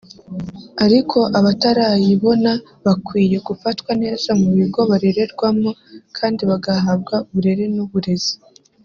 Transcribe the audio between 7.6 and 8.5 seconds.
n’uburezi